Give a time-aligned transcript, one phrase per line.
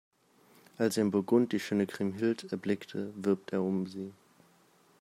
[0.79, 4.11] Als er in Burgund die schöne Kriemhild erblickt, wirbt er um sie.